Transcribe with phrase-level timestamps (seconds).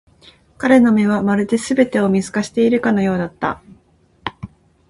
[0.57, 3.61] 彼の目は、まるで全てを見透かしているかのようだった。